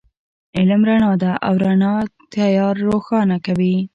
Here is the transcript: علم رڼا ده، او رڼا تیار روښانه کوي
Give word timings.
علم 0.57 0.81
رڼا 0.89 1.11
ده، 1.21 1.31
او 1.45 1.53
رڼا 1.65 1.93
تیار 2.33 2.75
روښانه 2.89 3.37
کوي 3.45 3.75